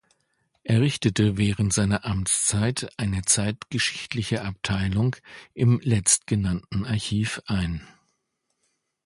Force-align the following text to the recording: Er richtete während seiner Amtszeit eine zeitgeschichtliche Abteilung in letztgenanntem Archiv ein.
Er 0.63 0.81
richtete 0.81 1.37
während 1.37 1.73
seiner 1.73 2.05
Amtszeit 2.05 2.89
eine 2.97 3.21
zeitgeschichtliche 3.21 4.41
Abteilung 4.43 5.15
in 5.53 5.79
letztgenanntem 5.83 6.85
Archiv 6.85 7.39
ein. 7.45 7.87